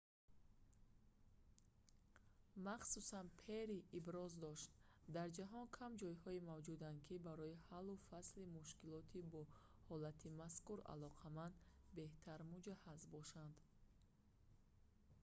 махсусан 2.67 3.27
перри 3.39 3.79
махсус 3.81 3.95
иброз 3.97 4.31
дошт 4.45 4.69
дар 5.15 5.27
ҷаҳон 5.37 5.65
кам 5.77 5.91
ҷойҳое 6.01 6.39
мавҷуданд 6.51 6.97
ки 7.05 7.23
барои 7.27 7.61
ҳаллу 7.69 7.95
фасли 8.09 8.51
мушкилоти 8.57 9.19
бо 9.33 9.41
ҳолати 9.87 10.27
мазкур 10.41 10.79
алоқаманд 10.93 11.55
беҳтар 11.97 12.39
муҷаҳҳаз 12.53 13.01
бошанд 13.15 13.55